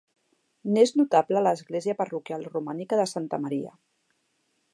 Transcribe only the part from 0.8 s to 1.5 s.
notable